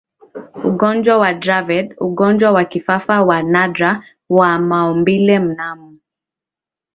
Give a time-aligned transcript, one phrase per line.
[0.69, 5.97] ugonjwa wa Dravet ugonjwa wa kifafa wa nadra wa maumbileMnamo